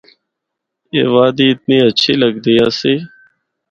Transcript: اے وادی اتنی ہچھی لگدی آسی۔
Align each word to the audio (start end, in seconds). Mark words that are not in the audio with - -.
اے 0.93 0.99
وادی 1.13 1.45
اتنی 1.51 1.77
ہچھی 1.85 2.13
لگدی 2.21 2.53
آسی۔ 2.65 2.93